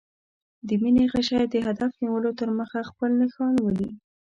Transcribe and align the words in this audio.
د 0.67 0.69
مینې 0.81 1.03
غشی 1.11 1.43
د 1.49 1.55
هدف 1.67 1.91
نیولو 2.03 2.31
تر 2.39 2.49
مخه 2.59 2.79
خپل 2.89 3.11
نښان 3.21 3.53
ولي. 3.59 3.89